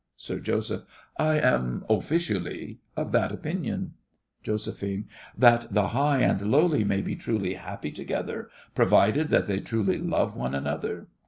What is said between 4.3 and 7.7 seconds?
JOS. That the high and the lowly may be truly